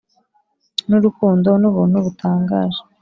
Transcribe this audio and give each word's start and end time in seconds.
N'urukundo 0.87 1.49
n'ubuntu 1.61 1.97
butangaje, 2.05 2.79